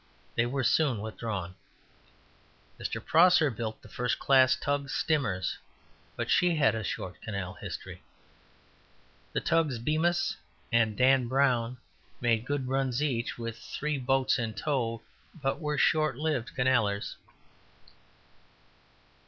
[0.33, 1.53] They were soon withdrawn.
[2.79, 3.05] Mr.
[3.05, 5.59] Prosser built the first class tug, Stimers,
[6.15, 8.01] but she had a short canal history.
[9.31, 10.37] The tugs, Bemis
[10.71, 11.77] and Dan Brown,
[12.19, 15.03] made good runs each, with three boats in tow,
[15.39, 17.17] but were short lived canallers.